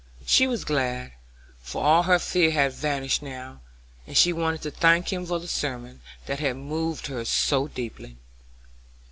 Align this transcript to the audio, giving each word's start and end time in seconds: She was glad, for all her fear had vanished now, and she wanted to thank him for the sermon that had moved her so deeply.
She 0.25 0.47
was 0.47 0.65
glad, 0.65 1.13
for 1.59 1.83
all 1.83 2.01
her 2.01 2.17
fear 2.17 2.49
had 2.49 2.73
vanished 2.73 3.21
now, 3.21 3.61
and 4.07 4.17
she 4.17 4.33
wanted 4.33 4.63
to 4.63 4.71
thank 4.71 5.13
him 5.13 5.27
for 5.27 5.39
the 5.39 5.47
sermon 5.47 6.01
that 6.25 6.39
had 6.39 6.55
moved 6.55 7.05
her 7.05 7.23
so 7.23 7.67
deeply. 7.67 8.17